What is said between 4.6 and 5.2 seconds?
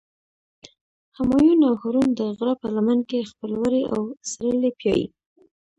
پیایی.